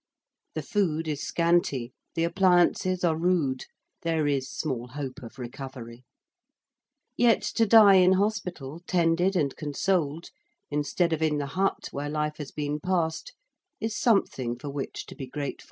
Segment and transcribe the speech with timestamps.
[0.55, 3.65] The food is scanty: the appliances are rude:
[4.01, 6.05] there is small hope of recovery:
[7.17, 10.31] yet to die in hospital tended and consoled
[10.71, 13.35] instead of in the hut where life has been passed
[13.79, 15.59] is something for which to be grateful.